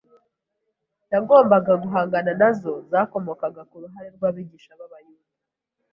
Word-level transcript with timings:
yagombaga 1.13 1.73
guhangana 1.83 2.31
nazo 2.41 2.73
zakomokaga 2.91 3.61
ku 3.69 3.75
ruhare 3.81 4.09
rw’abigisha 4.15 4.71
b’Abayuda 4.79 5.29